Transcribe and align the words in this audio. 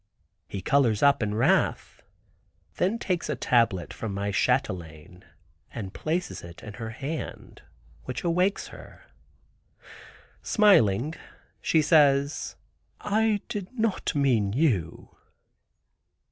He 0.47 0.63
colors 0.63 1.03
up 1.03 1.21
in 1.21 1.35
wrath, 1.35 2.01
then 2.77 2.97
takes 2.97 3.29
a 3.29 3.35
tablet 3.35 3.93
from 3.93 4.15
my 4.15 4.31
chatelaine, 4.31 5.23
and 5.71 5.93
places 5.93 6.41
it 6.41 6.63
in 6.63 6.73
her 6.73 6.89
hand, 6.89 7.61
which 8.05 8.23
awakes 8.23 8.69
her. 8.69 9.03
Smiling, 10.41 11.13
she 11.61 11.83
says, 11.83 12.55
"I 12.99 13.41
did 13.47 13.77
not 13.77 14.15
mean 14.15 14.53
you." 14.53 15.15